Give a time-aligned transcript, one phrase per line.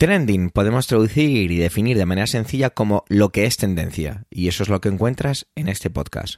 [0.00, 4.62] Trending podemos traducir y definir de manera sencilla como lo que es tendencia, y eso
[4.62, 6.36] es lo que encuentras en este podcast.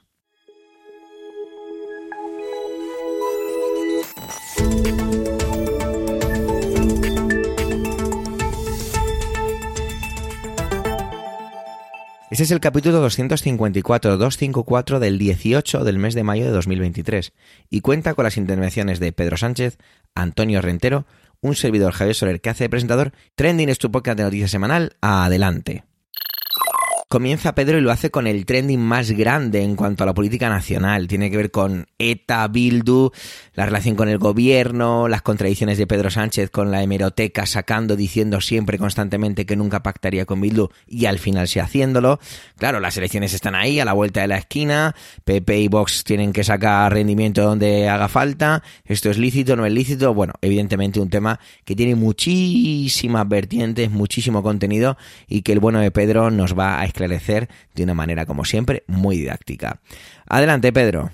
[12.30, 17.34] Este es el capítulo 254-254 del 18 del mes de mayo de 2023
[17.68, 19.76] y cuenta con las intervenciones de Pedro Sánchez,
[20.14, 21.04] Antonio Rentero,
[21.42, 23.12] un servidor Javier Soler que hace de presentador.
[23.34, 24.96] Trending es tu podcast de noticias semanal.
[25.00, 25.84] Adelante.
[27.12, 30.48] Comienza Pedro y lo hace con el trending más grande en cuanto a la política
[30.48, 31.08] nacional.
[31.08, 33.10] Tiene que ver con ETA, Bildu,
[33.54, 38.40] la relación con el gobierno, las contradicciones de Pedro Sánchez con la hemeroteca sacando, diciendo
[38.40, 42.20] siempre constantemente que nunca pactaría con Bildu y al final sí haciéndolo.
[42.56, 44.94] Claro, las elecciones están ahí, a la vuelta de la esquina.
[45.24, 48.62] PP y Vox tienen que sacar rendimiento donde haga falta.
[48.84, 50.14] Esto es lícito, no es lícito.
[50.14, 54.96] Bueno, evidentemente un tema que tiene muchísimas vertientes, muchísimo contenido
[55.26, 56.84] y que el bueno de Pedro nos va a
[57.74, 59.80] de una manera, como siempre, muy didáctica.
[60.26, 61.10] Adelante, Pedro.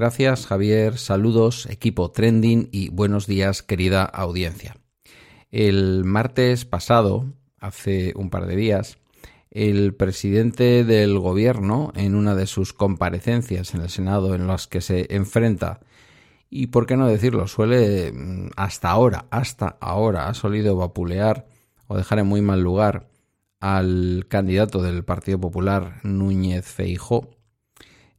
[0.00, 4.78] Gracias Javier, saludos equipo trending y buenos días querida audiencia.
[5.50, 8.96] El martes pasado, hace un par de días,
[9.50, 14.80] el presidente del gobierno, en una de sus comparecencias en el Senado en las que
[14.80, 15.80] se enfrenta,
[16.50, 21.46] y por qué no decirlo, suele mm, hasta ahora, hasta ahora ha solido vapulear
[21.86, 23.08] o dejar en muy mal lugar
[23.60, 27.30] al candidato del Partido Popular, Núñez Feijó.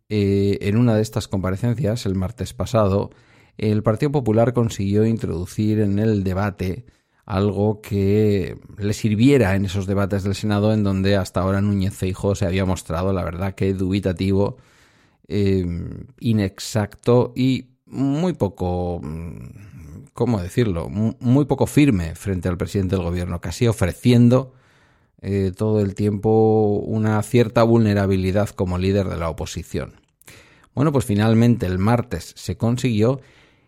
[0.07, 3.11] Eh, en una de estas comparecencias, el martes pasado,
[3.57, 6.85] el Partido Popular consiguió introducir en el debate
[7.31, 12.35] algo que le sirviera en esos debates del Senado en donde hasta ahora Núñez Feijóo
[12.35, 14.57] se había mostrado, la verdad, que dubitativo,
[15.29, 15.65] eh,
[16.19, 18.99] inexacto y muy poco,
[20.11, 24.53] ¿cómo decirlo?, muy poco firme frente al presidente del gobierno, casi ofreciendo
[25.21, 29.93] eh, todo el tiempo una cierta vulnerabilidad como líder de la oposición.
[30.75, 33.21] Bueno, pues finalmente el martes se consiguió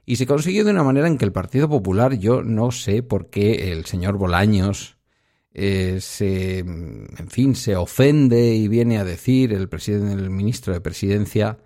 [0.05, 3.29] y se consiguió de una manera en que el Partido Popular, yo no sé por
[3.29, 4.97] qué el señor Bolaños
[5.53, 11.57] eh, se, en fin, se ofende y viene a decir el el ministro de Presidencia,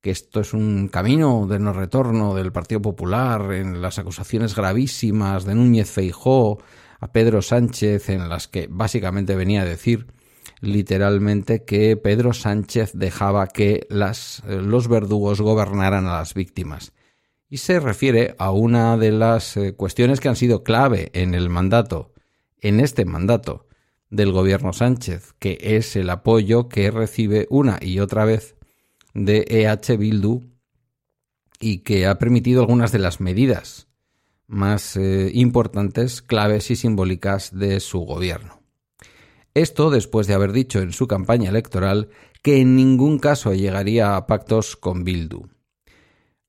[0.00, 5.44] que esto es un camino de no retorno del Partido Popular en las acusaciones gravísimas
[5.44, 6.58] de Núñez Feijó
[7.00, 10.06] a Pedro Sánchez, en las que básicamente venía a decir
[10.60, 16.92] literalmente que Pedro Sánchez dejaba que las, eh, los verdugos gobernaran a las víctimas
[17.52, 21.50] y se refiere a una de las eh, cuestiones que han sido clave en el
[21.50, 22.14] mandato,
[22.62, 23.66] en este mandato
[24.08, 28.56] del gobierno Sánchez, que es el apoyo que recibe una y otra vez
[29.12, 30.44] de EH Bildu
[31.60, 33.86] y que ha permitido algunas de las medidas
[34.46, 38.62] más eh, importantes, claves y simbólicas de su gobierno.
[39.52, 42.08] Esto después de haber dicho en su campaña electoral
[42.40, 45.50] que en ningún caso llegaría a pactos con Bildu.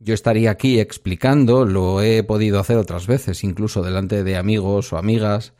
[0.03, 4.97] Yo estaría aquí explicando, lo he podido hacer otras veces, incluso delante de amigos o
[4.97, 5.53] amigas,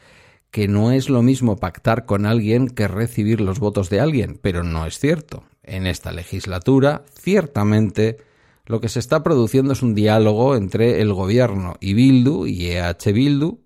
[0.52, 4.64] que no es lo mismo pactar con alguien que recibir los votos de alguien, pero
[4.64, 5.46] no es cierto.
[5.64, 8.18] En esta legislatura, ciertamente,
[8.66, 13.14] lo que se está produciendo es un diálogo entre el gobierno y Bildu y EH
[13.14, 13.60] Bildu,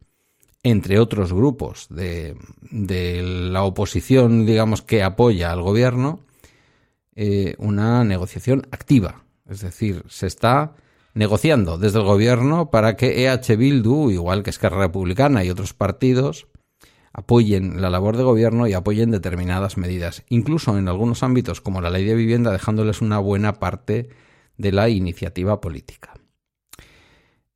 [0.61, 2.35] entre otros grupos de,
[2.71, 6.19] la oposición, digamos, que apoya al gobierno,
[7.15, 10.75] eh, una negociación activa es decir, se está
[11.13, 16.47] negociando desde el gobierno para que EH Bildu, igual que Esquerra Republicana y otros partidos,
[17.11, 21.89] apoyen la labor de gobierno y apoyen determinadas medidas, incluso en algunos ámbitos como la
[21.89, 24.09] ley de vivienda, dejándoles una buena parte
[24.57, 26.13] de la iniciativa política.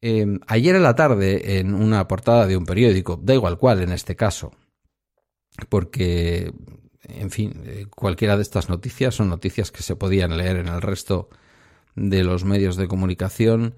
[0.02, 3.92] Em, ayer en la tarde, en una portada de un periódico, da igual cuál en
[3.92, 4.52] este caso,
[5.70, 6.52] porque,
[7.04, 10.82] en fin, eh, cualquiera de estas noticias son noticias que se podían leer en el
[10.82, 11.30] resto
[11.96, 13.76] los medios de comunicación,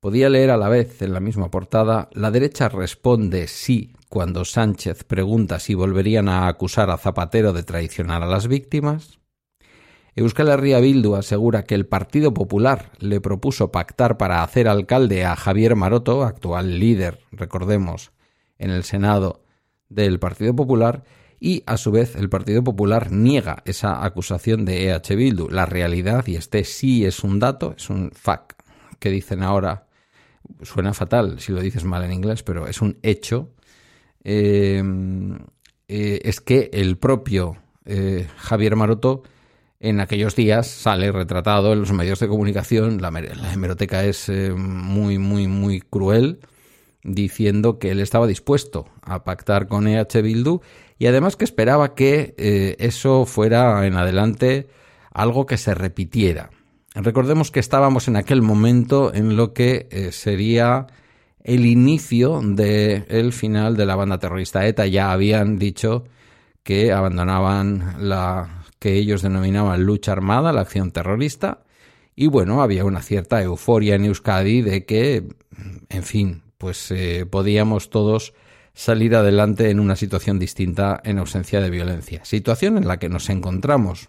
[0.00, 5.04] podía leer a la vez en la misma portada La derecha responde sí cuando Sánchez
[5.04, 9.20] pregunta si volverían a acusar a Zapatero de traicionar a las víctimas.
[10.16, 15.36] Euskal Herria Bildu asegura que el Partido Popular le propuso pactar para hacer alcalde a
[15.36, 18.10] Javier Maroto, actual líder, recordemos,
[18.58, 19.44] en el Senado
[19.88, 21.04] del Partido Popular,
[21.40, 25.48] y a su vez el Partido Popular niega esa acusación de EH Bildu.
[25.48, 28.60] La realidad, y este sí es un dato, es un fact
[28.98, 29.86] que dicen ahora,
[30.62, 33.54] suena fatal si lo dices mal en inglés, pero es un hecho,
[34.22, 34.82] eh,
[35.88, 39.22] eh, es que el propio eh, Javier Maroto
[39.80, 45.46] en aquellos días sale retratado en los medios de comunicación, la, hemeroteca es muy, muy,
[45.46, 46.40] muy cruel,
[47.02, 50.60] diciendo que él estaba dispuesto a pactar con EH Bildu
[51.00, 54.68] y además que esperaba que eso fuera en adelante
[55.12, 56.50] algo que se repitiera.
[56.94, 60.86] Recordemos que estábamos en aquel momento en lo que sería
[61.42, 64.86] el inicio del final de la banda terrorista ETA.
[64.86, 66.04] Ya habían dicho
[66.62, 71.62] que abandonaban la que ellos denominaban lucha armada, la acción terrorista,
[72.16, 75.24] y bueno, había una cierta euforia en Euskadi de que,
[75.88, 78.34] en fin, pues eh, podíamos todos
[78.80, 83.28] salir adelante en una situación distinta en ausencia de violencia, situación en la que nos
[83.28, 84.08] encontramos.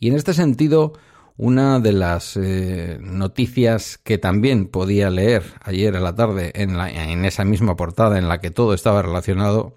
[0.00, 0.94] Y en este sentido,
[1.36, 7.26] una de las eh, noticias que también podía leer ayer a la tarde en, en
[7.26, 9.74] esa misma portada en la que todo estaba relacionado,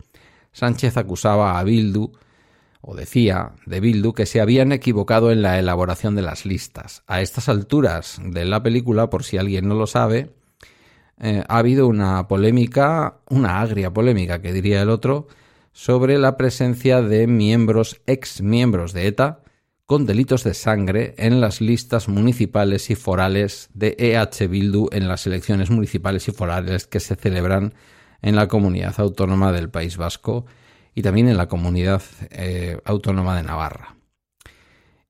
[0.53, 2.13] Sánchez acusaba a Bildu,
[2.79, 7.03] o decía de Bildu, que se habían equivocado en la elaboración de las listas.
[7.05, 10.31] A estas alturas de la película, por si alguien no lo sabe,
[11.21, 15.27] eh, ha habido una polémica, una agria polémica, que diría el otro,
[15.71, 19.43] sobre la presencia de miembros, ex miembros de ETA,
[19.85, 25.27] con delitos de sangre en las listas municipales y forales de EH Bildu en las
[25.27, 27.73] elecciones municipales y forales que se celebran
[28.21, 30.45] en la comunidad autónoma del País Vasco
[30.95, 32.01] y también en la comunidad
[32.31, 33.95] eh, autónoma de Navarra.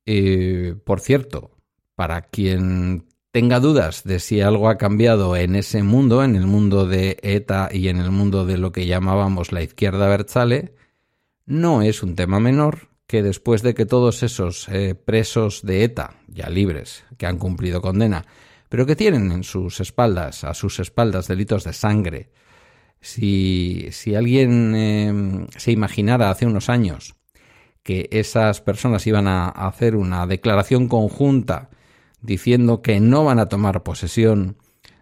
[0.06, 1.52] Eh, por cierto,
[1.96, 6.86] para quien tenga dudas de si algo ha cambiado en ese mundo, en el mundo
[6.86, 10.75] de ETA y en el mundo de lo que llamábamos la izquierda Berzale,
[11.45, 16.16] no es un tema menor que después de que todos esos eh, presos de ETA,
[16.28, 18.25] ya libres, que han cumplido condena,
[18.69, 22.30] pero que tienen en sus espaldas, a sus espaldas, delitos de sangre,
[23.01, 27.16] si, si alguien em, se imaginara hace unos años
[27.83, 31.70] que esas personas iban a hacer una declaración conjunta
[32.21, 34.57] diciendo que no van a tomar posesión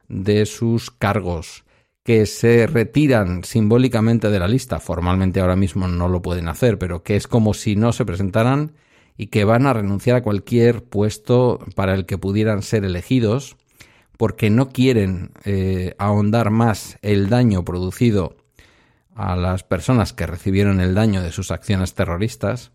[0.08, 1.64] de sus cargos
[2.04, 7.04] que se retiran simbólicamente de la lista, formalmente ahora mismo no lo pueden hacer, pero
[7.04, 8.74] que es como si no se presentaran
[9.16, 13.58] y que van a renunciar a cualquier puesto para el que pudieran ser elegidos,
[14.18, 18.38] porque no quieren eh, ahondar más el daño producido
[19.14, 22.72] a las personas que recibieron el daño de sus acciones terroristas.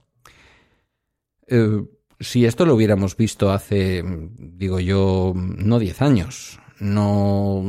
[1.49, 1.83] Eh,
[2.21, 4.03] si esto lo hubiéramos visto hace,
[4.39, 7.63] digo yo, no 10 años, no,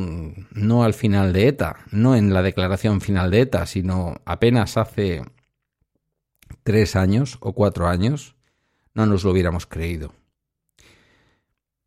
[0.52, 5.24] no al final de ETA, no en la declaración final de ETA, sino apenas hace
[6.64, 8.36] tres años o cuatro años,
[8.94, 10.14] no nos lo hubiéramos creído.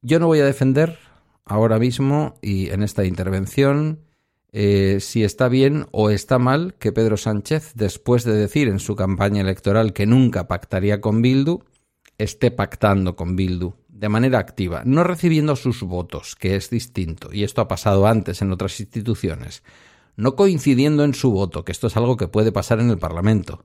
[0.03, 0.99] Yo no voy a defender
[1.45, 4.01] ahora mismo y en esta intervención
[4.53, 8.97] eh, si está bien o está mal que Pedro Sánchez, después de decir en su
[8.97, 11.65] campaña electoral que nunca pactaría con Bildu,
[12.19, 17.45] esté pactando con Bildu de manera activa, no recibiendo sus votos, que es distinto, y
[17.45, 19.63] esto ha pasado antes en otras instituciones,
[20.17, 23.65] no coincidiendo en su voto, que esto es algo que puede pasar en el Parlamento.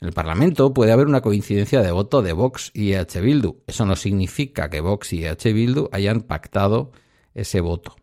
[0.00, 3.62] En el Parlamento puede haber una coincidencia de voto de Vox y EH Bildu.
[3.66, 6.92] Eso no significa que Vox y EH Bildu hayan pactado
[7.34, 7.96] ese voto.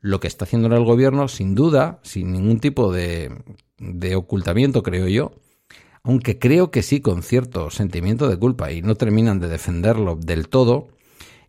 [0.00, 3.32] Lo que está haciendo el gobierno, sin duda, sin ningún tipo de,
[3.78, 5.32] de ocultamiento, creo yo,
[6.04, 10.48] aunque creo que sí con cierto sentimiento de culpa y no terminan de defenderlo del
[10.48, 10.88] todo,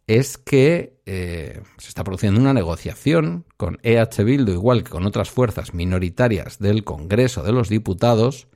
[0.08, 5.30] es que eh, se está produciendo una negociación con EH Bildu, igual que con otras
[5.30, 8.48] fuerzas minoritarias del Congreso de los Diputados,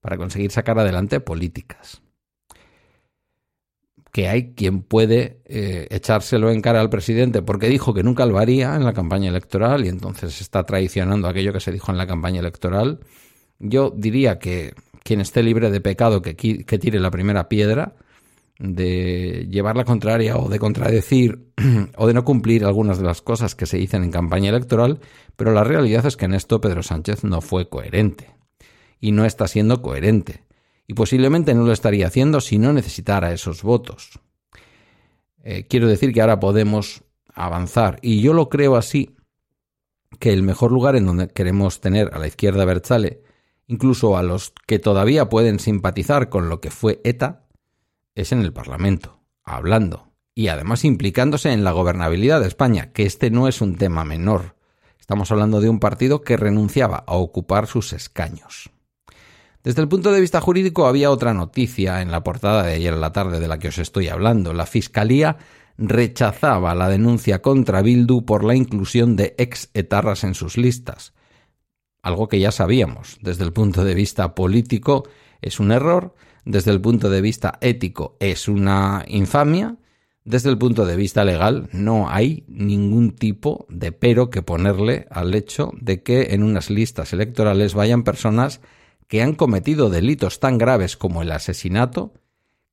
[0.00, 2.00] para conseguir sacar adelante políticas.
[4.12, 8.38] Que hay quien puede eh, echárselo en cara al presidente porque dijo que nunca lo
[8.38, 12.06] haría en la campaña electoral y entonces está traicionando aquello que se dijo en la
[12.06, 13.00] campaña electoral.
[13.58, 14.74] Yo diría que
[15.10, 17.96] quien esté libre de pecado que, tire la primera piedra,
[18.60, 21.50] de llevar la contraria o de contradecir
[21.96, 25.00] o de no cumplir algunas de las cosas que se dicen en campaña electoral,
[25.34, 28.36] pero la realidad es que en esto Pedro Sánchez no fue coherente
[29.00, 30.44] y no está siendo coherente
[30.86, 34.20] y posiblemente no lo estaría haciendo si no necesitara esos votos.
[35.42, 37.02] Eh, quiero decir que ahora podemos
[37.34, 39.16] avanzar y yo lo creo así
[40.20, 43.28] que el mejor lugar en donde queremos tener a la izquierda Berzale
[43.70, 47.46] incluso a los que todavía pueden simpatizar con lo que fue ETA,
[48.16, 53.30] es en el Parlamento, hablando y además implicándose en la gobernabilidad de España, que este
[53.30, 54.56] no es un tema menor.
[54.98, 58.70] Estamos hablando de un partido que renunciaba a ocupar sus escaños.
[59.62, 62.98] Desde el punto de vista jurídico había otra noticia en la portada de ayer a
[62.98, 64.52] la tarde de la que os estoy hablando.
[64.52, 65.36] La Fiscalía
[65.78, 71.12] rechazaba la denuncia contra Bildu por la inclusión de ex etarras en sus listas.
[72.02, 73.18] Algo que ya sabíamos.
[73.20, 75.08] Desde el punto de vista político
[75.42, 76.14] es un error,
[76.44, 79.76] desde el punto de vista ético es una infamia,
[80.24, 85.34] desde el punto de vista legal no hay ningún tipo de pero que ponerle al
[85.34, 88.60] hecho de que en unas listas electorales vayan personas
[89.08, 92.12] que han cometido delitos tan graves como el asesinato,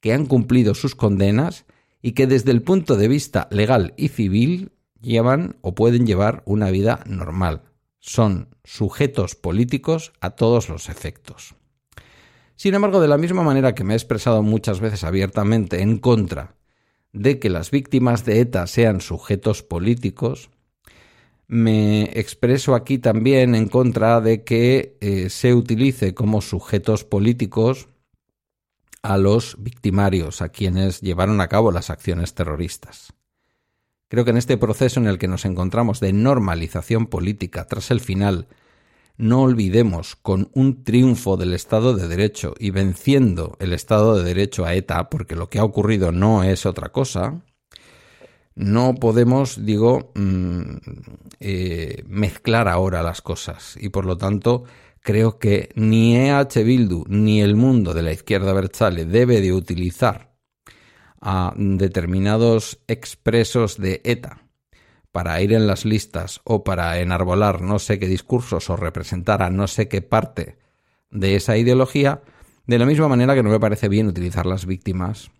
[0.01, 1.65] que han cumplido sus condenas
[2.01, 6.69] y que desde el punto de vista legal y civil llevan o pueden llevar una
[6.69, 7.63] vida normal.
[8.07, 11.55] Son sujetos políticos a todos los efectos.
[12.55, 16.55] Sin embargo, de la misma manera que me he expresado muchas veces abiertamente en contra
[17.11, 20.49] de que las víctimas de ETA sean sujetos políticos,
[21.47, 27.89] me expreso aquí también en contra de que eh, se utilice como sujetos políticos
[29.01, 33.16] a los victimarios, a quienes llevaron a cabo las acciones terroristas.
[34.09, 37.99] Creo que en este proceso en el que nos encontramos de normalización política tras el
[37.99, 38.47] final,
[39.17, 44.63] no olvidemos con un triunfo del Estado de Derecho y venciendo el Estado de Derecho
[44.63, 47.41] a ETA, porque lo que ha ocurrido no es otra cosa,
[48.55, 50.77] no podemos, digo, mm,
[51.39, 53.75] eh, mezclar ahora las cosas.
[53.79, 54.63] Y por lo tanto
[55.01, 60.26] creo que ni EH Bildu ni el mundo de la izquierda Berchale debe de utilizar
[61.21, 64.41] a determinados expresos de ETA
[65.11, 69.49] para ir en las listas o para enarbolar no sé qué discursos o representar a
[69.49, 70.57] no sé qué parte
[71.09, 72.21] de esa ideología,
[72.65, 75.31] de la misma manera que no me parece bien utilizar las víctimas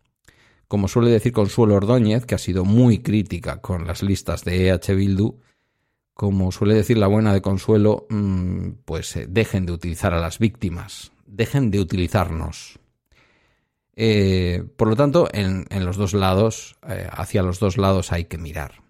[0.68, 4.96] como suele decir Consuelo Ordóñez, que ha sido muy crítica con las listas de EH
[4.96, 5.40] Bildu,
[6.14, 10.40] como suele decir la buena de Consuelo, mm, pues eh, dejen de utilizar a las
[10.40, 12.80] víctimas, dejen de utilizarnos.
[14.00, 18.38] Eh, por lo tanto, en, los dos lados, eh, hacia los dos lados hay que
[18.38, 18.84] mirar.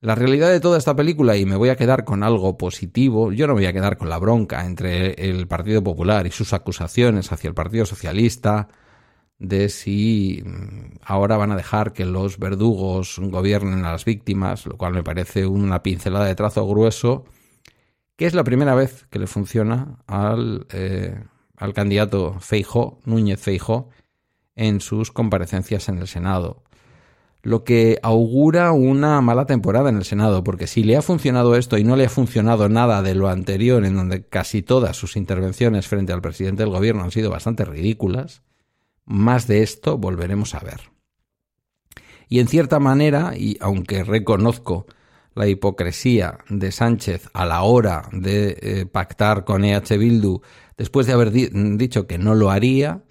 [0.00, 3.48] La realidad de toda esta película, y me voy a quedar con algo positivo, yo
[3.48, 7.32] no me voy a quedar con la bronca entre el Partido Popular y sus acusaciones
[7.32, 8.68] hacia el Partido Socialista,
[9.40, 14.76] de si mm, ahora van a dejar que los verdugos gobiernen a las víctimas, lo
[14.76, 17.24] cual me parece una pincelada de trazo grueso,
[18.14, 21.20] que es la primera vez que le funciona al, eh,
[21.58, 23.88] al candidato Feijo, Núñez Feijo,
[24.54, 26.62] en sus comparecencias en el Senado.
[27.42, 31.78] Lo que augura una mala temporada en el Senado, porque si le ha funcionado esto
[31.78, 35.86] y no le ha funcionado nada de lo anterior, en donde casi todas sus intervenciones
[35.86, 38.42] frente al presidente del gobierno han sido bastante ridículas,
[39.04, 40.90] más de esto volveremos a ver.
[42.28, 44.86] Y en cierta manera, y aunque reconozco
[45.34, 50.42] la hipocresía de Sánchez a la hora de eh, pactar con EH Bildu,
[50.78, 53.02] después de haber dicho que no lo haría,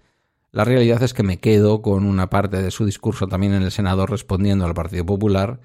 [0.51, 3.71] la realidad es que me quedo con una parte de su discurso también en el
[3.71, 5.59] Senado respondiendo al Partido Popular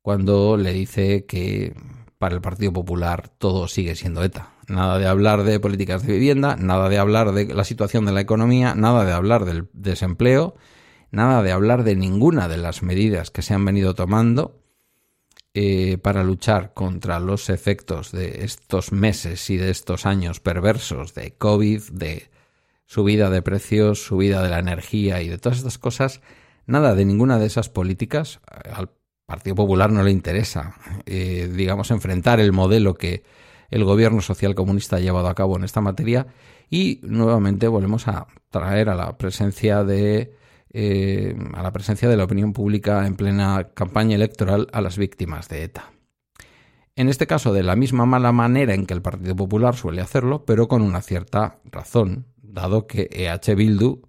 [0.00, 1.76] cuando le dice que
[2.18, 4.50] para el Partido Popular todo sigue siendo ETA.
[4.66, 8.20] Nada de hablar de políticas de vivienda, nada de hablar de la situación de la
[8.20, 10.54] economía, nada de hablar del desempleo,
[11.10, 14.61] nada de hablar de ninguna de las medidas que se han venido tomando
[15.54, 21.32] eh, para luchar contra los efectos de estos meses y de estos años perversos de
[21.32, 22.30] COVID, de
[22.86, 26.20] subida de precios, subida de la energía y de todas estas cosas.
[26.66, 28.40] Nada de ninguna de esas políticas.
[28.72, 28.90] Al
[29.26, 30.74] Partido Popular no le interesa,
[31.06, 33.22] eh, digamos, enfrentar el modelo que
[33.70, 36.26] el gobierno social comunista ha llevado a cabo en esta materia
[36.70, 40.34] y nuevamente volvemos a traer a la presencia de
[40.72, 45.48] eh, a la presencia de la opinión pública en plena campaña electoral a las víctimas
[45.48, 45.92] de ETA.
[46.94, 50.44] En este caso, de la misma mala manera en que el Partido Popular suele hacerlo,
[50.44, 54.02] pero con una cierta razón, dado que EH Bildu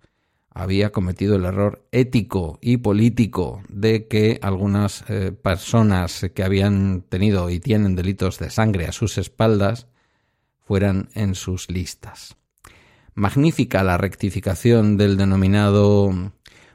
[0.53, 7.49] había cometido el error ético y político de que algunas eh, personas que habían tenido
[7.49, 9.87] y tienen delitos de sangre a sus espaldas
[10.61, 12.37] fueran en sus listas.
[13.15, 16.11] Magnífica la rectificación del denominado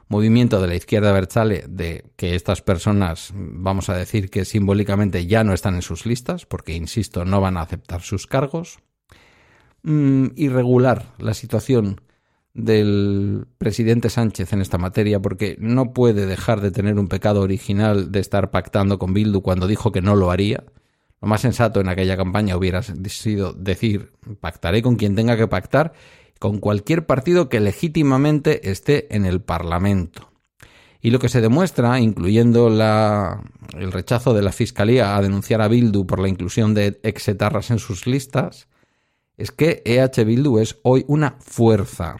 [0.09, 5.43] movimiento de la izquierda Berchale de que estas personas, vamos a decir que simbólicamente ya
[5.43, 8.79] no están en sus listas, porque, insisto, no van a aceptar sus cargos.
[9.83, 12.01] Mm, irregular la situación
[12.53, 18.11] del presidente Sánchez en esta materia, porque no puede dejar de tener un pecado original
[18.11, 20.63] de estar pactando con Bildu cuando dijo que no lo haría.
[21.21, 25.93] Lo más sensato en aquella campaña hubiera sido decir pactaré con quien tenga que pactar,
[26.39, 30.31] con cualquier partido que legítimamente esté en el Parlamento.
[31.01, 33.43] Y lo que se demuestra, incluyendo la,
[33.77, 37.79] el rechazo de la Fiscalía a denunciar a Bildu por la inclusión de exetarras en
[37.79, 38.67] sus listas,
[39.37, 42.17] es que EH Bildu es hoy una fuerza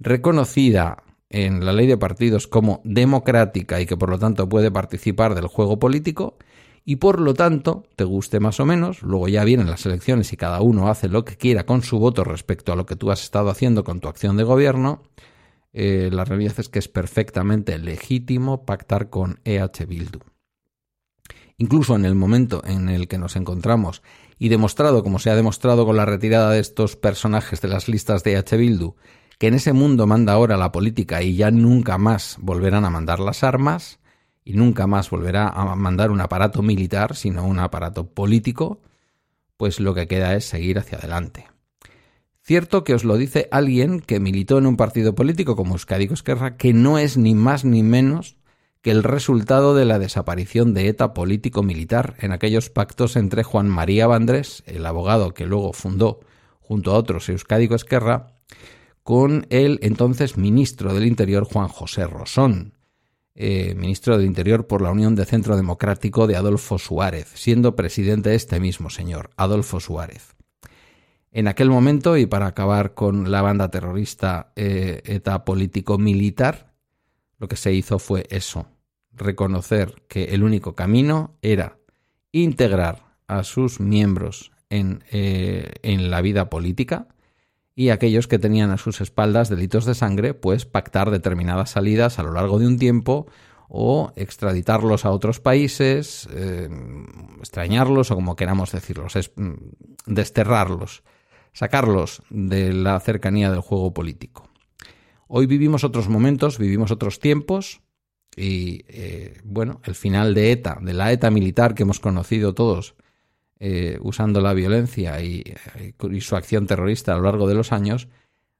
[0.00, 5.34] reconocida en la ley de partidos como democrática y que por lo tanto puede participar
[5.34, 6.36] del juego político
[6.88, 10.36] y por lo tanto, te guste más o menos, luego ya vienen las elecciones y
[10.36, 13.24] cada uno hace lo que quiera con su voto respecto a lo que tú has
[13.24, 15.02] estado haciendo con tu acción de gobierno,
[15.72, 20.20] eh, la realidad es que es perfectamente legítimo pactar con EH Bildu.
[21.58, 24.02] Incluso en el momento en el que nos encontramos
[24.38, 28.22] y demostrado, como se ha demostrado con la retirada de estos personajes de las listas
[28.22, 28.94] de EH Bildu,
[29.40, 33.18] que en ese mundo manda ahora la política y ya nunca más volverán a mandar
[33.18, 33.98] las armas,
[34.46, 38.80] y nunca más volverá a mandar un aparato militar, sino un aparato político,
[39.56, 41.48] pues lo que queda es seguir hacia adelante.
[42.42, 46.56] Cierto que os lo dice alguien que militó en un partido político como Euskadi Esquerra,
[46.56, 48.36] que no es ni más ni menos
[48.82, 54.06] que el resultado de la desaparición de ETA político-militar en aquellos pactos entre Juan María
[54.06, 56.20] Vandrés, el abogado que luego fundó
[56.60, 58.36] junto a otros Euskadi Esquerra,
[59.02, 62.75] con el entonces ministro del Interior Juan José Rosón,
[63.36, 68.34] eh, ministro del Interior por la Unión de Centro Democrático de Adolfo Suárez, siendo presidente
[68.34, 70.34] este mismo señor, Adolfo Suárez.
[71.32, 76.72] En aquel momento, y para acabar con la banda terrorista eh, ETA político-militar,
[77.38, 78.68] lo que se hizo fue eso,
[79.12, 81.78] reconocer que el único camino era
[82.32, 87.08] integrar a sus miembros en, eh, en la vida política,
[87.78, 92.22] y aquellos que tenían a sus espaldas delitos de sangre, pues pactar determinadas salidas a
[92.22, 93.26] lo largo de un tiempo
[93.68, 96.70] o extraditarlos a otros países, eh,
[97.38, 99.52] extrañarlos o como queramos decirlos, mm,
[100.06, 101.02] desterrarlos,
[101.52, 104.48] sacarlos de la cercanía del juego político.
[105.28, 107.82] Hoy vivimos otros momentos, vivimos otros tiempos
[108.34, 112.94] y eh, bueno, el final de ETA, de la ETA militar que hemos conocido todos,
[113.58, 115.42] eh, usando la violencia y,
[116.20, 118.08] su acción terrorista a lo largo de los años,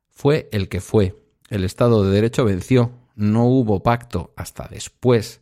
[0.09, 1.15] fue el que fue.
[1.50, 2.93] El Estado de Derecho venció.
[3.15, 5.41] No hubo pacto hasta después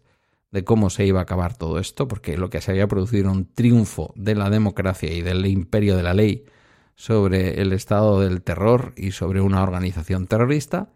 [0.51, 3.33] de cómo se iba a acabar todo esto, porque lo que se había producido era
[3.33, 6.45] un triunfo de la democracia y del imperio de la ley
[6.95, 10.91] sobre el estado del terror y sobre una organización terrorista,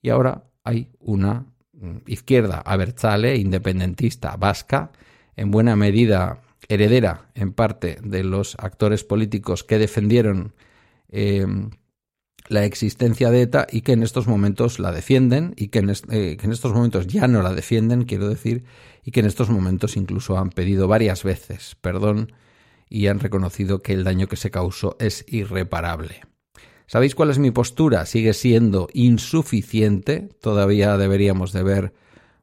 [0.00, 4.92] y ahora hay una mm, izquierda abertzale, independentista, vasca,
[5.36, 10.54] en buena medida heredera en parte de los actores políticos que defendieron
[11.08, 11.46] eh,
[12.48, 16.36] la existencia de ETA y que en estos momentos la defienden y que en, eh,
[16.36, 18.64] que en, estos momentos ya no la defienden, quiero decir,
[19.04, 22.32] y que en estos momentos incluso han pedido varias veces perdón
[22.88, 26.22] y han reconocido que el daño que se causó es irreparable.
[26.86, 28.04] ¿Sabéis cuál es mi postura?
[28.04, 31.92] Sigue siendo insuficiente, todavía deberíamos de ver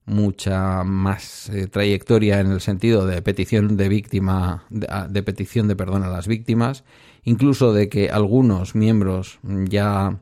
[0.08, 5.76] mucha más eh, trayectoria en el sentido de petición de víctima ah, de, petición de
[5.76, 6.86] perdón a las víctimas
[7.24, 10.18] incluso de que algunos miembros ya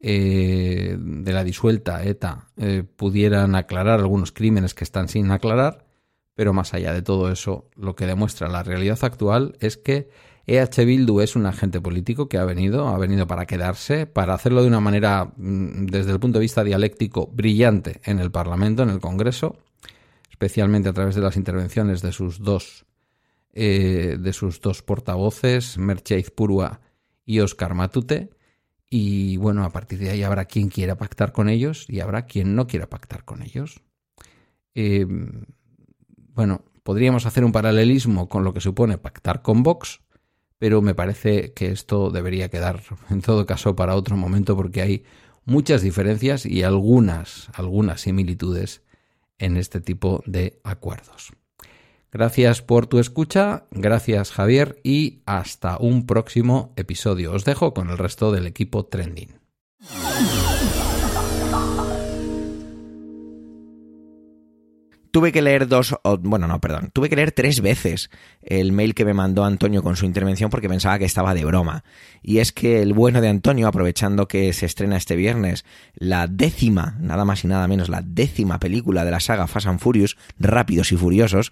[0.00, 5.84] eh, de la disuelta ETA eh, pudieran aclarar algunos crímenes que están sin aclarar
[6.34, 10.08] pero más allá de todo eso lo que demuestra la realidad actual es que
[10.46, 14.62] EH Bildu es un agente político que ha venido, ha venido para quedarse, para hacerlo
[14.62, 18.90] de una manera, mm, desde el punto de vista dialéctico, brillante en el Parlamento, en
[18.90, 19.58] el Congreso,
[20.30, 22.86] especialmente a través de las intervenciones de sus dos,
[23.52, 26.80] eh, de sus dos portavoces, Mercheiz Purua
[27.24, 28.30] y Oscar Matute.
[28.88, 32.56] Y bueno, a partir de ahí habrá quien quiera pactar con ellos y habrá quien
[32.56, 33.82] no quiera pactar con ellos.
[34.74, 35.06] Eh,
[36.34, 40.00] bueno, podríamos hacer un paralelismo con lo que supone pactar con Vox,
[40.60, 45.04] pero me parece que esto debería quedar en todo caso para otro momento porque hay
[45.46, 48.82] muchas diferencias y algunas, algunas similitudes
[49.38, 51.32] en este tipo de acuerdos.
[52.12, 57.32] Gracias por tu escucha, gracias Javier y hasta un próximo episodio.
[57.32, 59.40] Os dejo con el resto del equipo Trending.
[65.10, 68.10] Tuve que leer dos, bueno, no, perdón, tuve que leer tres veces
[68.42, 71.82] el mail que me mandó Antonio con su intervención porque pensaba que estaba de broma.
[72.22, 76.96] Y es que el bueno de Antonio, aprovechando que se estrena este viernes la décima,
[77.00, 80.92] nada más y nada menos, la décima película de la saga Fast and Furious, Rápidos
[80.92, 81.50] y Furiosos,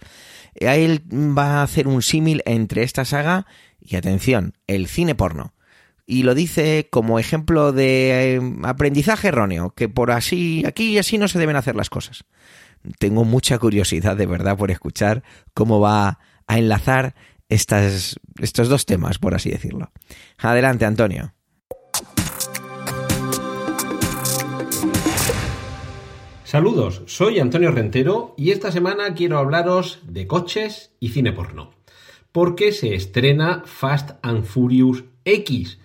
[0.65, 3.47] a él va a hacer un símil entre esta saga
[3.81, 5.55] y, atención, el cine porno
[6.07, 11.19] y lo dice como ejemplo de eh, aprendizaje erróneo, que por así, aquí y así
[11.19, 12.25] no se deben hacer las cosas
[12.99, 15.23] tengo mucha curiosidad de verdad por escuchar
[15.55, 17.15] cómo va a enlazar
[17.49, 19.91] estas, estos dos temas, por así decirlo.
[20.39, 21.33] Adelante, Antonio.
[26.49, 31.73] Saludos, soy Antonio Rentero y esta semana quiero hablaros de coches y cine porno.
[32.33, 35.79] Porque se estrena Fast and Furious X.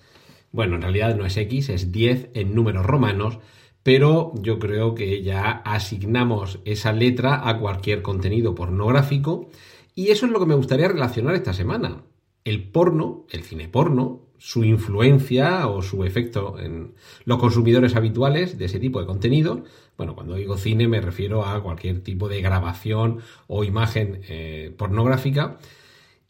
[0.54, 3.40] Bueno, en realidad no es X, es 10 en números romanos,
[3.84, 9.50] pero yo creo que ya asignamos esa letra a cualquier contenido pornográfico
[9.96, 12.04] Y eso es lo que me gustaría relacionar esta semana.
[12.46, 18.66] El porno, el cine porno, su influencia o su efecto en los consumidores habituales de
[18.66, 19.64] ese tipo de contenido.
[19.98, 25.60] Bueno, cuando digo cine me refiero a cualquier tipo de grabación o imagen eh, pornográfica.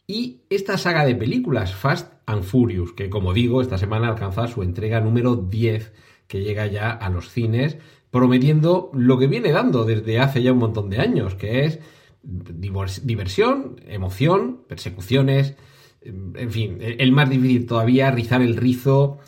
[0.06, 4.62] Y esta saga de películas, Fast and Furious, que como digo, esta semana alcanza su
[4.62, 5.92] entrega número 10,
[6.26, 7.78] que llega ya a los cines,
[8.10, 11.80] prometiendo lo que viene dando desde hace ya un montón de años, que es
[12.22, 15.54] diversión, emoción, persecuciones,
[16.00, 19.18] en fin, el más difícil todavía, rizar el rizo,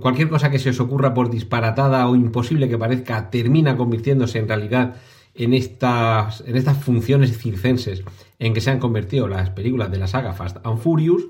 [0.00, 4.48] cualquier cosa que se os ocurra por disparatada o imposible que parezca, termina convirtiéndose en
[4.48, 4.96] realidad
[5.34, 8.02] en estas, en estas funciones circenses
[8.38, 11.22] en que se han convertido las películas de la saga Fast and Furious.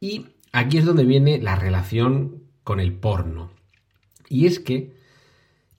[0.00, 3.50] Y aquí es donde viene la relación con el porno.
[4.32, 4.94] Y es que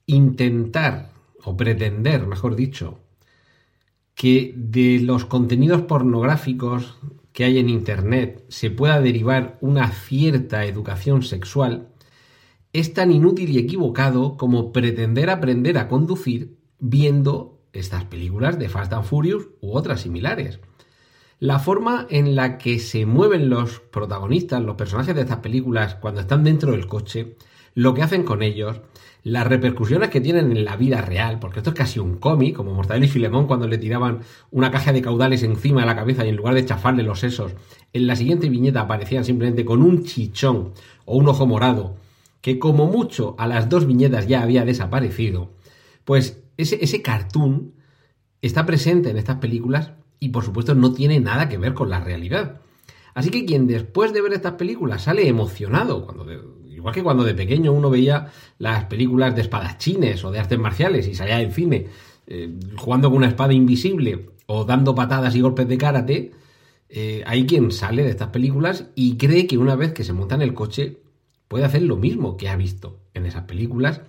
[0.06, 1.10] intentar,
[1.42, 3.00] o pretender, mejor dicho,
[4.14, 6.96] que de los contenidos pornográficos
[7.32, 11.88] que hay en Internet se pueda derivar una cierta educación sexual,
[12.72, 18.92] es tan inútil y equivocado como pretender aprender a conducir viendo estas películas de Fast
[18.92, 20.60] and Furious u otras similares.
[21.40, 26.20] La forma en la que se mueven los protagonistas, los personajes de estas películas cuando
[26.20, 27.36] están dentro del coche,
[27.74, 28.80] lo que hacen con ellos,
[29.24, 32.74] las repercusiones que tienen en la vida real, porque esto es casi un cómic, como
[32.74, 36.28] Mortadelo y Filemón cuando le tiraban una caja de caudales encima de la cabeza y
[36.28, 37.52] en lugar de chafarle los sesos,
[37.92, 40.72] en la siguiente viñeta aparecían simplemente con un chichón
[41.06, 41.96] o un ojo morado,
[42.42, 45.50] que como mucho a las dos viñetas ya había desaparecido,
[46.04, 47.72] pues ese, ese cartoon
[48.42, 52.00] está presente en estas películas y por supuesto no tiene nada que ver con la
[52.00, 52.60] realidad.
[53.14, 56.26] Así que quien después de ver estas películas sale emocionado, cuando
[56.84, 61.08] Igual que cuando de pequeño uno veía las películas de espadachines o de artes marciales
[61.08, 61.86] y salía del cine
[62.26, 66.32] eh, jugando con una espada invisible o dando patadas y golpes de karate,
[66.90, 70.34] eh, hay quien sale de estas películas y cree que una vez que se monta
[70.34, 70.98] en el coche
[71.48, 74.02] puede hacer lo mismo que ha visto en esas películas.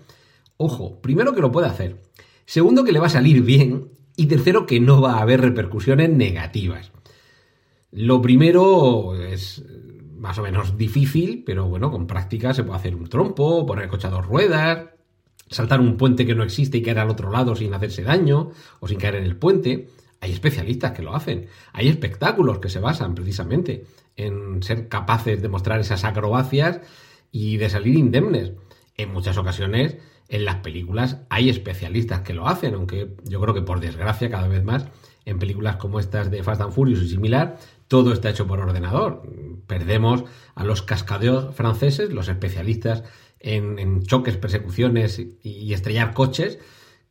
[0.57, 2.01] Ojo, primero que lo puede hacer,
[2.45, 6.09] segundo que le va a salir bien y tercero que no va a haber repercusiones
[6.09, 6.91] negativas.
[7.91, 9.63] Lo primero es
[10.17, 13.89] más o menos difícil, pero bueno, con práctica se puede hacer un trompo, poner el
[13.89, 14.89] coche a dos ruedas,
[15.49, 18.88] saltar un puente que no existe y caer al otro lado sin hacerse daño o
[18.88, 19.89] sin caer en el puente.
[20.21, 21.47] Hay especialistas que lo hacen.
[21.73, 26.82] Hay espectáculos que se basan precisamente en ser capaces de mostrar esas acrobacias
[27.32, 28.54] y de salir indemnes.
[28.97, 29.97] En muchas ocasiones,
[30.30, 34.47] en las películas hay especialistas que lo hacen, aunque yo creo que por desgracia cada
[34.47, 34.88] vez más
[35.25, 37.57] en películas como estas de Fast and Furious y similar,
[37.88, 39.23] todo está hecho por ordenador.
[39.67, 43.03] Perdemos a los cascadeos franceses, los especialistas
[43.39, 46.59] en, choques, persecuciones y, estrellar coches,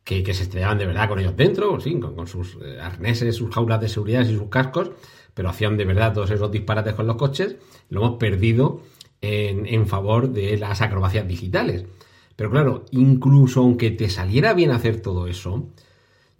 [0.03, 1.77] que, se estrellaban de verdad con ellos dentro,
[2.15, 4.91] con, sus eh, arneses, sus jaulas de seguridad y sus cascos,
[5.33, 7.57] pero hacían de verdad todos esos disparates con los coches.
[7.89, 8.81] Lo hemos perdido
[9.21, 11.85] en favor de las acrobacias digitales.
[12.35, 15.69] Pero claro, incluso aunque te saliera bien hacer todo eso,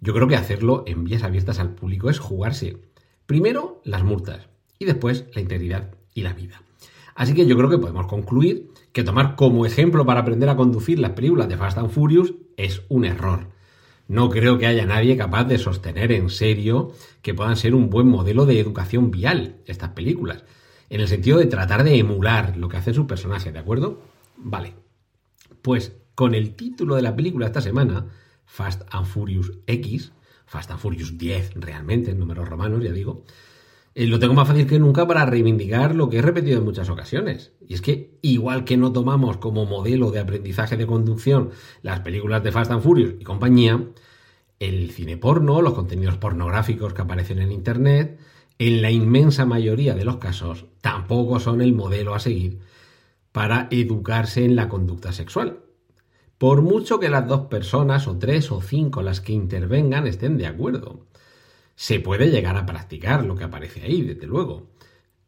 [0.00, 2.78] yo creo que hacerlo en vías abiertas al público es jugarse
[3.26, 6.62] primero las multas y después la integridad y la vida.
[7.14, 10.98] Así que yo creo que podemos concluir que tomar como ejemplo para aprender a conducir
[10.98, 13.48] las películas de Fast and Furious es un error.
[14.08, 18.06] No creo que haya nadie capaz de sostener en serio que puedan ser un buen
[18.06, 20.44] modelo de educación vial estas películas,
[20.90, 24.00] en el sentido de tratar de emular lo que hacen sus personajes, ¿de acuerdo?
[24.36, 24.74] Vale.
[25.62, 28.06] Pues con el título de la película esta semana,
[28.46, 30.12] Fast and Furious X,
[30.46, 33.24] Fast and Furious 10 realmente, en números romanos, ya digo,
[33.94, 36.90] eh, lo tengo más fácil que nunca para reivindicar lo que he repetido en muchas
[36.90, 37.52] ocasiones.
[37.66, 41.50] Y es que, igual que no tomamos como modelo de aprendizaje de conducción
[41.82, 43.82] las películas de Fast and Furious y compañía,
[44.60, 48.18] el cine porno, los contenidos pornográficos que aparecen en Internet,
[48.58, 52.60] en la inmensa mayoría de los casos, tampoco son el modelo a seguir
[53.32, 55.60] para educarse en la conducta sexual.
[56.38, 60.46] Por mucho que las dos personas, o tres o cinco las que intervengan, estén de
[60.46, 61.06] acuerdo.
[61.74, 64.68] Se puede llegar a practicar lo que aparece ahí, desde luego.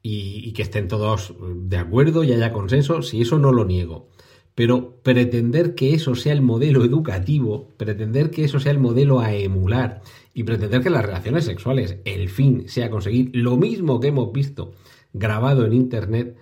[0.03, 4.09] Y, que estén todos de acuerdo y haya consenso, si eso no lo niego.
[4.55, 9.35] Pero pretender que eso sea el modelo educativo, pretender que eso sea el modelo a
[9.35, 10.03] emular
[10.35, 14.73] y pretender que las relaciones sexuales, el fin sea conseguir lo mismo que hemos visto
[15.13, 16.37] grabado en Internet,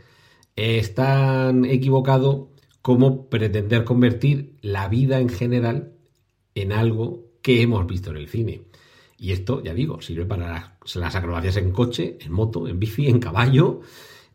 [0.55, 2.51] es tan equivocado
[2.87, 5.95] como pretender convertir la vida en general
[6.55, 8.63] en algo que hemos visto en el cine.
[9.19, 13.19] Y esto, ya digo, sirve para las, acrobacias en coche, en moto, en bici, en
[13.19, 13.81] caballo,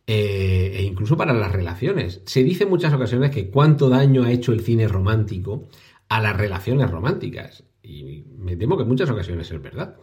[0.05, 2.23] eh, e incluso para las relaciones.
[2.25, 5.69] Se dice en muchas ocasiones que cuánto daño ha hecho el cine romántico
[6.09, 7.63] a las relaciones románticas.
[7.81, 9.95] Y me temo que en muchas ocasiones es verdad.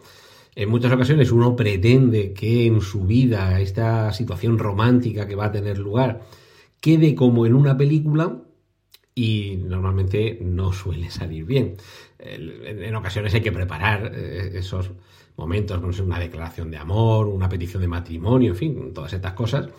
[0.55, 5.51] En muchas ocasiones uno pretende que en su vida esta situación romántica que va a
[5.51, 6.21] tener lugar
[6.81, 8.41] quede como en una película
[9.15, 11.75] y normalmente no suele salir bien.
[12.19, 14.91] En ocasiones hay que preparar eh, esos
[15.35, 19.69] momentos, como una declaración de amor, una petición de matrimonio, en fin, todas estas cosas,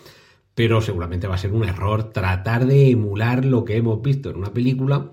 [0.54, 4.36] pero seguramente va a ser un error tratar de emular lo que hemos visto en
[4.36, 5.12] una película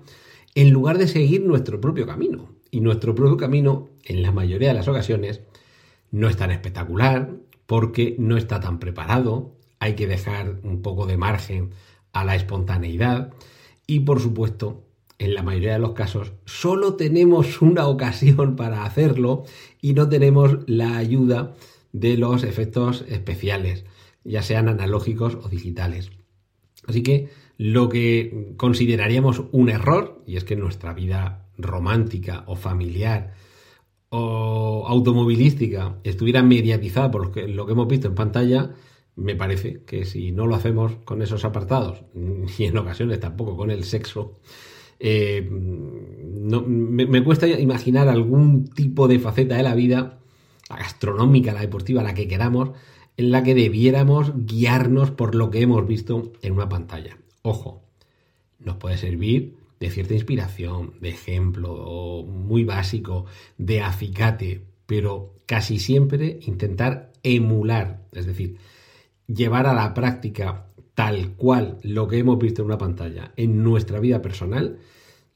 [0.54, 2.50] en lugar de seguir nuestro propio camino.
[2.70, 5.40] Y nuestro propio camino, en la mayoría de las ocasiones,
[6.10, 7.30] no es tan espectacular
[7.66, 11.70] porque no está tan preparado, hay que dejar un poco de margen
[12.12, 13.32] a la espontaneidad
[13.86, 14.84] y por supuesto,
[15.18, 19.44] en la mayoría de los casos, solo tenemos una ocasión para hacerlo
[19.80, 21.54] y no tenemos la ayuda
[21.92, 23.84] de los efectos especiales,
[24.24, 26.10] ya sean analógicos o digitales.
[26.86, 33.34] Así que lo que consideraríamos un error, y es que nuestra vida romántica o familiar
[34.10, 37.32] o automovilística estuviera mediatizada por lo
[37.66, 38.70] que, hemos visto en pantalla,
[39.18, 42.04] me parece que si no lo hacemos con esos apartados,
[42.58, 44.38] y en ocasiones tampoco con el sexo,
[45.00, 50.20] eh, me, cuesta imaginar algún tipo de faceta de la vida,
[50.70, 52.70] la gastronómica, la deportiva, la que queramos,
[53.16, 57.18] en la que debiéramos guiarnos por lo que hemos visto en una pantalla.
[57.42, 57.82] Ojo,
[58.58, 63.26] nos puede servir de cierta inspiración, de ejemplo muy básico,
[63.56, 68.56] de acicate, pero casi siempre intentar emular, es decir,
[69.28, 74.00] llevar a la práctica tal cual lo que hemos visto en una pantalla en nuestra
[74.00, 74.78] vida personal,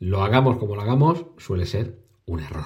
[0.01, 2.65] lo hagamos como lo hagamos, suele ser un error.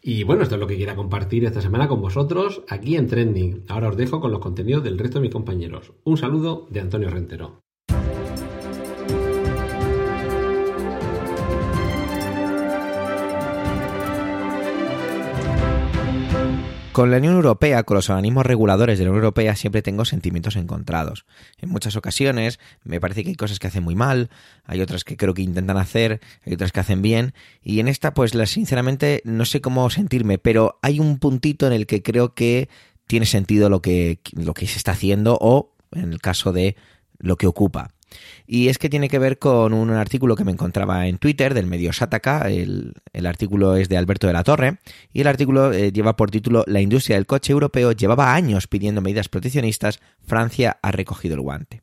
[0.00, 3.64] Y bueno, esto es lo que quiera compartir esta semana con vosotros aquí en Trending.
[3.68, 5.92] Ahora os dejo con los contenidos del resto de mis compañeros.
[6.04, 7.62] Un saludo de Antonio Rentero.
[16.92, 20.56] Con la Unión Europea, con los organismos reguladores de la Unión Europea, siempre tengo sentimientos
[20.56, 21.24] encontrados.
[21.58, 24.28] En muchas ocasiones me parece que hay cosas que hacen muy mal,
[24.66, 28.12] hay otras que creo que intentan hacer, hay otras que hacen bien, y en esta,
[28.12, 32.68] pues sinceramente no sé cómo sentirme, pero hay un puntito en el que creo que
[33.06, 36.76] tiene sentido lo que, lo que se está haciendo o, en el caso de
[37.18, 37.88] lo que ocupa.
[38.46, 41.66] Y es que tiene que ver con un artículo que me encontraba en Twitter del
[41.66, 42.50] medio Sataka.
[42.50, 42.94] El,
[43.24, 44.78] artículo es de Alberto de la Torre
[45.12, 49.00] y el artículo eh, lleva por título La industria del coche europeo llevaba años pidiendo
[49.00, 50.00] medidas proteccionistas.
[50.22, 51.82] Francia ha recogido el guante.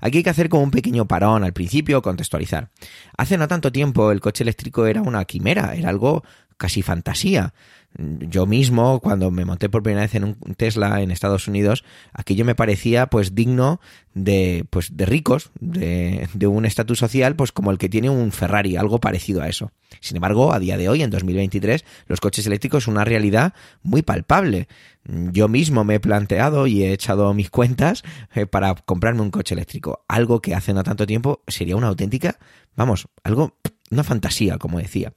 [0.00, 2.70] Aquí hay que hacer como un pequeño parón al principio, contextualizar.
[3.16, 6.22] Hace no tanto tiempo el coche eléctrico era una quimera, era algo
[6.56, 7.54] casi fantasía
[7.96, 12.44] yo mismo, cuando me monté por primera vez en un Tesla en Estados Unidos, aquello
[12.44, 13.80] me parecía pues digno
[14.14, 18.32] de, pues, de ricos, de, de un estatus social, pues como el que tiene un
[18.32, 19.70] Ferrari, algo parecido a eso.
[20.00, 23.54] Sin embargo, a día de hoy, en 2023, los coches eléctricos son una realidad
[23.84, 24.66] muy palpable.
[25.04, 28.02] Yo mismo me he planteado y he echado mis cuentas
[28.34, 30.04] eh, para comprarme un coche eléctrico.
[30.08, 32.38] Algo que hace no tanto tiempo sería una auténtica,
[32.74, 33.56] vamos, algo,
[33.90, 35.12] una fantasía, como decía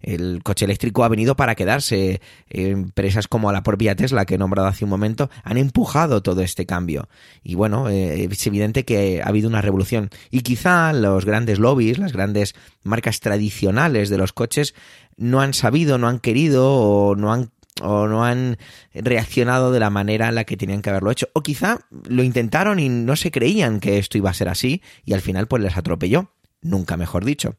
[0.00, 2.20] el coche eléctrico ha venido para quedarse.
[2.48, 6.66] Empresas como la propia Tesla, que he nombrado hace un momento, han empujado todo este
[6.66, 7.08] cambio.
[7.42, 10.10] Y bueno, eh, es evidente que ha habido una revolución.
[10.30, 14.74] Y quizá los grandes lobbies, las grandes marcas tradicionales de los coches,
[15.16, 18.58] no han sabido, no han querido o no han o no han
[18.92, 21.28] reaccionado de la manera en la que tenían que haberlo hecho.
[21.32, 25.12] O quizá lo intentaron y no se creían que esto iba a ser así y
[25.12, 26.32] al final pues les atropelló
[26.62, 27.56] nunca mejor dicho.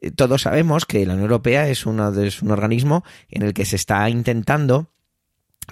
[0.00, 3.76] Eh, todos sabemos que la Unión Europea es, de, un organismo en el que se
[3.76, 4.90] está intentando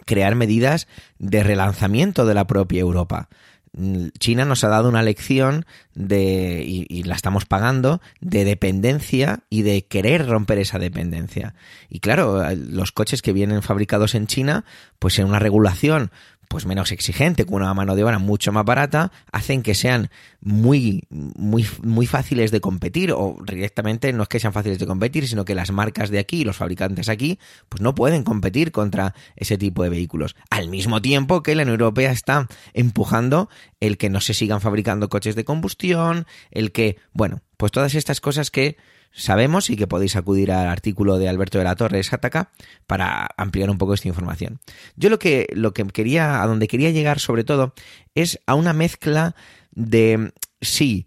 [0.04, 0.86] crear medidas
[1.18, 3.28] de relanzamiento de la propia Europa.
[3.72, 9.40] Mm, China nos ha dado una lección de, y, y, la estamos pagando, de dependencia
[9.50, 11.54] y de querer romper esa dependencia.
[11.88, 14.64] Y claro, los coches que vienen fabricados en China,
[14.98, 16.10] pues en una regulación
[16.48, 21.04] pues menos exigente, con una mano de obra mucho más barata, hacen que sean muy,
[21.10, 25.44] muy, muy fáciles de competir, o directamente no es que sean fáciles de competir, sino
[25.44, 29.82] que las marcas de aquí, los fabricantes aquí, pues no pueden competir contra ese tipo
[29.82, 30.36] de vehículos.
[30.50, 33.48] Al mismo tiempo que la Unión Europea está empujando
[33.80, 38.20] el que no se sigan fabricando coches de combustión, el que, bueno, pues todas estas
[38.20, 38.76] cosas que
[39.12, 42.50] sabemos y que podéis acudir al artículo de Alberto de la Torre Sataka
[42.86, 44.60] para ampliar un poco esta información.
[44.96, 47.74] Yo lo que, lo que quería, a donde quería llegar sobre todo,
[48.14, 49.34] es a una mezcla
[49.72, 51.06] de, sí,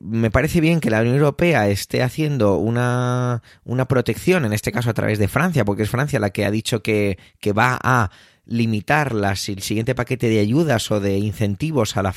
[0.00, 4.90] me parece bien que la Unión Europea esté haciendo una, una protección, en este caso
[4.90, 8.10] a través de Francia, porque es Francia la que ha dicho que, que va a
[8.44, 12.14] limitar las, el siguiente paquete de ayudas o de incentivos a la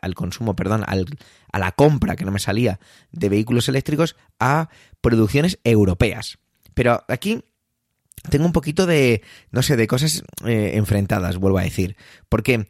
[0.00, 2.78] al consumo, perdón, a la compra, que no me salía,
[3.12, 4.68] de vehículos eléctricos a
[5.00, 6.38] producciones europeas.
[6.74, 7.42] Pero aquí
[8.28, 11.96] tengo un poquito de, no sé, de cosas eh, enfrentadas, vuelvo a decir.
[12.28, 12.66] Porque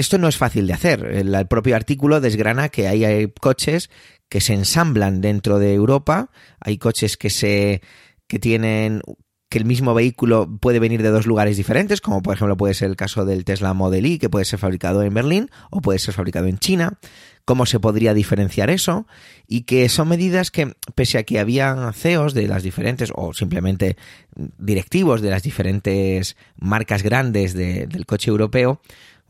[0.00, 1.04] esto no es fácil de hacer.
[1.04, 3.90] El, propio artículo desgrana que hay, coches
[4.28, 7.82] que se ensamblan dentro de Europa, hay coches que se
[8.26, 9.02] que tienen
[9.50, 12.88] que el mismo vehículo puede venir de dos lugares diferentes, como por ejemplo puede ser
[12.88, 16.14] el caso del Tesla Model Y, que puede ser fabricado en Berlín o puede ser
[16.14, 17.00] fabricado en China,
[17.44, 19.08] cómo se podría diferenciar eso,
[19.48, 23.96] y que son medidas que, pese a que había CEOs de las diferentes, o simplemente
[24.56, 28.80] directivos de las diferentes marcas grandes del coche europeo,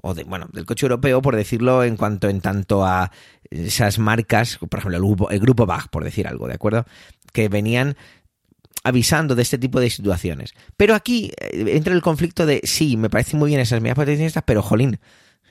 [0.02, 3.10] o de, bueno, del coche europeo, por decirlo, en cuanto en tanto a
[3.50, 6.86] esas marcas, por ejemplo, el grupo, el grupo BAG, por decir algo, ¿de acuerdo?
[7.32, 7.96] Que venían
[8.82, 10.54] avisando de este tipo de situaciones.
[10.76, 14.44] Pero aquí eh, entra el conflicto de, sí, me parecen muy bien esas medidas proteccionistas,
[14.46, 14.98] pero jolín,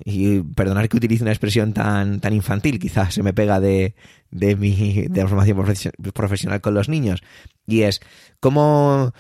[0.04, 3.96] y perdonar que utilice una expresión tan, tan infantil, quizás se me pega de,
[4.32, 7.22] de mi de la formación profesional con los niños,
[7.68, 8.00] y es,
[8.40, 9.14] ¿cómo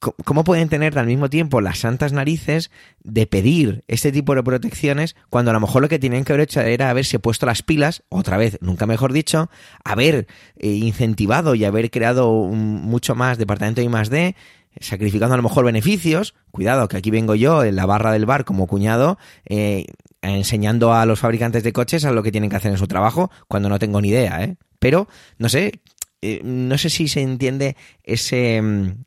[0.00, 2.70] ¿Cómo pueden tener al mismo tiempo las santas narices
[3.02, 6.44] de pedir este tipo de protecciones cuando a lo mejor lo que tenían que haber
[6.44, 9.50] hecho era haberse puesto las pilas, otra vez, nunca mejor dicho,
[9.82, 14.36] haber eh, incentivado y haber creado mucho más departamento I más D,
[14.80, 18.44] sacrificando a lo mejor beneficios, cuidado que aquí vengo yo en la barra del bar
[18.44, 19.86] como cuñado, eh,
[20.22, 23.32] enseñando a los fabricantes de coches a lo que tienen que hacer en su trabajo
[23.48, 24.56] cuando no tengo ni idea, ¿eh?
[24.78, 25.08] Pero,
[25.38, 25.80] no sé,
[26.22, 29.02] eh, no sé si se entiende ese mm,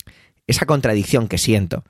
[0.47, 1.83] esa contradicción que siento.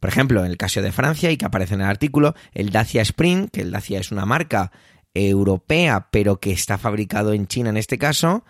[0.00, 3.02] Por ejemplo, en el caso de Francia, y que aparece en el artículo, el Dacia
[3.02, 4.70] Spring, que el Dacia es una marca
[5.14, 8.44] europea, pero que está fabricado en China en este caso,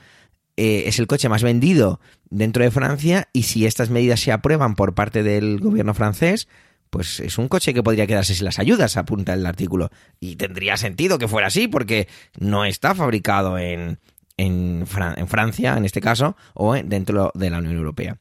[0.56, 4.74] eh, es el coche más vendido dentro de Francia y si estas medidas se aprueban
[4.74, 6.48] por parte del gobierno francés,
[6.90, 9.90] pues es un coche que podría quedarse sin las ayudas, apunta el artículo.
[10.20, 13.98] Y tendría sentido que fuera así, porque no está fabricado en,
[14.38, 18.18] en, Francia, en este caso, o dentro de la Unión Europea.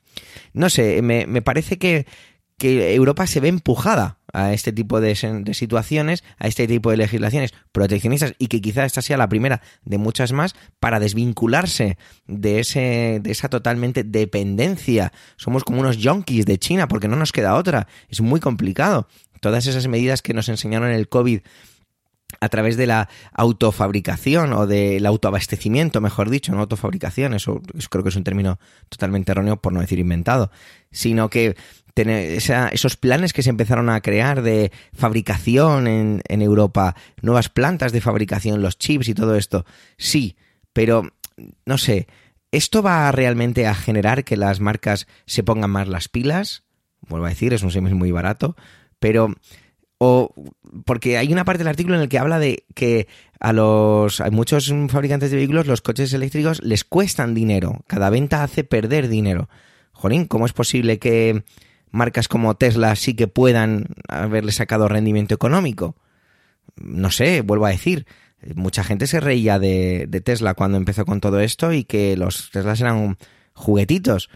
[0.52, 2.06] No sé, me, parece que,
[2.60, 5.16] Europa se ve empujada a este tipo de,
[5.54, 10.00] situaciones, a este tipo de legislaciones proteccionistas y que quizá esta sea la primera de
[10.00, 15.14] muchas más para desvincularse de, ese, de esa totalmente dependencia.
[15.36, 17.88] Somos como unos junkies de China porque no nos queda otra.
[18.10, 19.08] Es muy complicado.
[19.40, 21.42] Todas esas medidas que nos enseñaron en el COVID
[22.40, 28.10] a través de la autofabricación o del autoabastecimiento, mejor dicho, no autofabricación, eso, creo que
[28.10, 28.60] es un término
[28.90, 30.52] totalmente erróneo por no decir inventado,
[30.92, 31.56] sino que
[31.94, 37.92] tener esos planes que se empezaron a crear de fabricación en, en Europa, nuevas plantas
[37.92, 39.66] de fabricación, los chips y todo esto,
[39.98, 40.36] sí,
[40.74, 41.10] pero
[41.66, 42.08] no sé,
[42.52, 46.64] ¿esto va realmente a generar que las marcas se pongan más las pilas?
[47.02, 48.56] Vuelvo a decir, es un semis muy barato,
[49.00, 49.34] pero
[49.98, 50.34] o
[50.86, 53.08] porque hay una parte del artículo en el que habla de que
[53.40, 58.44] a los a muchos fabricantes de vehículos los coches eléctricos les cuestan dinero, cada venta
[58.44, 59.50] hace perder dinero.
[59.92, 61.44] Jolín, ¿cómo es posible que
[61.90, 65.96] marcas como Tesla sí que puedan haberle sacado rendimiento económico?
[66.76, 68.06] No sé, vuelvo a decir,
[68.56, 72.52] mucha gente se reía de, de Tesla cuando empezó con todo esto y que los
[72.52, 73.18] Teslas eran
[73.54, 74.30] juguetitos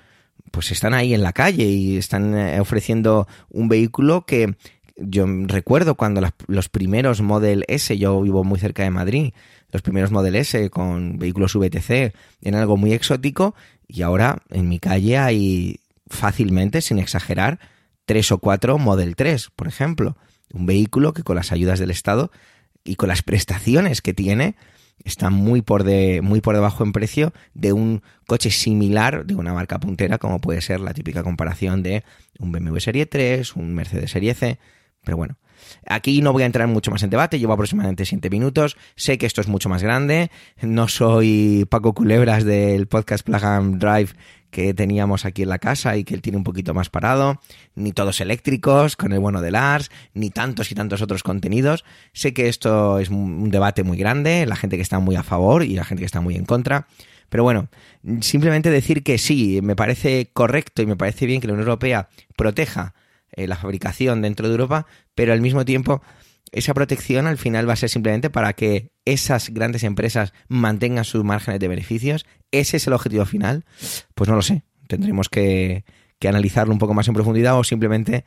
[0.51, 4.55] pues están ahí en la calle y están eh, ofreciendo un vehículo que
[4.97, 9.33] yo recuerdo cuando los primeros Model S, yo vivo muy cerca de Madrid,
[9.71, 13.55] los primeros Model S con vehículos VTC eran algo muy exótico
[13.87, 17.59] y ahora en mi calle hay fácilmente, sin exagerar,
[18.05, 20.17] tres o cuatro Model 3, por ejemplo.
[20.53, 22.31] Un vehículo que con las ayudas del Estado
[22.83, 24.55] y con las prestaciones que tiene
[25.03, 29.53] está muy por, de, muy por debajo en precio de un coche similar de una
[29.53, 32.03] marca puntera como puede ser la típica comparación de
[32.37, 34.59] un BMW Serie 3, un Mercedes Serie C
[35.03, 35.37] pero bueno,
[35.87, 39.25] aquí no voy a entrar mucho más en debate, llevo aproximadamente 7 minutos, sé que
[39.25, 44.11] esto es mucho más grande, no soy Paco Culebras del podcast Plug Drive
[44.51, 47.39] que teníamos aquí en la casa y que él tiene un poquito más parado,
[47.73, 51.85] ni todos eléctricos con el bueno de Lars, ni tantos y tantos otros contenidos.
[52.13, 55.63] Sé que esto es un debate muy grande, la gente que está muy a favor
[55.63, 56.87] y la gente que está muy en contra.
[57.29, 57.69] Pero bueno,
[58.19, 62.09] simplemente decir que sí, me parece correcto y me parece bien que la Unión Europea
[62.35, 62.93] proteja
[63.33, 66.01] eh, la fabricación dentro de Europa, pero al mismo tiempo
[66.51, 71.23] esa protección al final va a ser simplemente para que esas grandes empresas mantengan sus
[71.23, 72.25] márgenes de beneficios.
[72.51, 73.65] ¿Ese es el objetivo final?
[74.15, 74.63] Pues no lo sé.
[74.87, 75.85] Tendremos que,
[76.19, 78.25] que analizarlo un poco más en profundidad o simplemente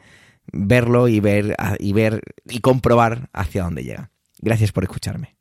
[0.52, 4.10] verlo y ver y ver y comprobar hacia dónde llega.
[4.40, 5.36] Gracias por escucharme.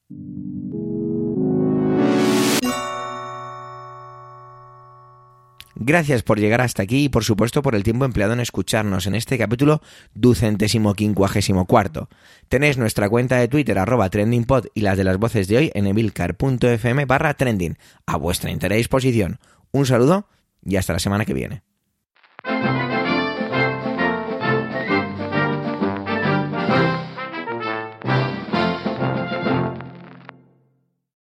[5.76, 9.16] Gracias por llegar hasta aquí y por supuesto por el tiempo empleado en escucharnos en
[9.16, 9.82] este capítulo
[10.14, 12.10] ducentésimo quincuagésimo cuarto.
[12.48, 15.88] Tenéis nuestra cuenta de Twitter arroba trendingpod y las de las voces de hoy en
[15.88, 19.40] emilcar.fm barra trending a vuestra entera disposición.
[19.72, 20.28] Un saludo
[20.64, 21.64] y hasta la semana que viene.